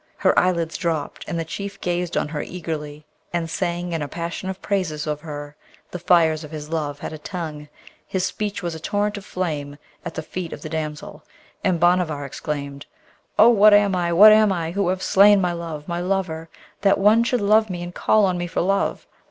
Her 0.17 0.33
eyelids 0.39 0.77
dropped 0.77 1.25
and 1.27 1.39
the 1.39 1.45
Chief 1.45 1.79
gazed 1.79 2.17
on 2.17 2.29
her 2.29 2.41
eagerly, 2.41 3.05
and 3.31 3.47
sang 3.47 3.91
in 3.91 4.01
a 4.01 4.07
passion 4.07 4.49
of 4.49 4.59
praises 4.59 5.05
of 5.05 5.21
her; 5.21 5.55
the 5.91 5.99
fires 5.99 6.43
of 6.43 6.49
his 6.49 6.69
love 6.69 6.97
had 6.97 7.13
a 7.13 7.19
tongue, 7.19 7.69
his 8.07 8.23
speech 8.25 8.63
was 8.63 8.73
a 8.73 8.79
torrent 8.79 9.15
of 9.19 9.25
flame 9.25 9.77
at 10.03 10.15
the 10.15 10.23
feet 10.23 10.53
of 10.53 10.63
the 10.63 10.69
damsel. 10.69 11.23
And 11.63 11.79
Bhanavar 11.79 12.25
exclaimed, 12.25 12.87
'Oh, 13.37 13.49
what 13.49 13.75
am 13.75 13.95
I, 13.95 14.11
what 14.11 14.31
am 14.31 14.51
I, 14.51 14.71
who 14.71 14.87
have 14.87 15.03
slain 15.03 15.39
my 15.39 15.51
love, 15.51 15.87
my 15.87 15.99
lover! 16.01 16.49
that 16.81 16.97
one 16.97 17.23
should 17.23 17.39
love 17.41 17.69
me 17.69 17.83
and 17.83 17.93
call 17.93 18.25
on 18.25 18.39
me 18.39 18.47
for 18.47 18.61
love? 18.61 19.05